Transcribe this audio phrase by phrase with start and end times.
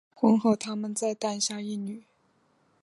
[0.15, 2.01] 婚后他们再诞下一女。